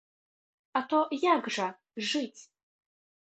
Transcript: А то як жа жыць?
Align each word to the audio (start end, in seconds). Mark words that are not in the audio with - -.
А 0.79 0.81
то 0.93 1.01
як 1.33 1.43
жа 1.57 1.67
жыць? 2.13 2.41